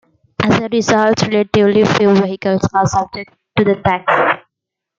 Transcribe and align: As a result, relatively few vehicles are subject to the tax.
As 0.43 0.59
a 0.59 0.67
result, 0.69 1.21
relatively 1.27 1.85
few 1.85 2.15
vehicles 2.15 2.67
are 2.73 2.87
subject 2.87 3.35
to 3.55 3.63
the 3.63 3.75
tax. 3.85 4.41